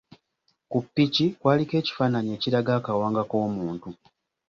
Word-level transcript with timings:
Ku 0.71 0.77
ppiki 0.85 1.25
kwaliko 1.39 1.73
ekifaananyi 1.81 2.29
ekiraga 2.37 2.71
akawanga 2.79 3.21
k’omuntu. 3.29 3.89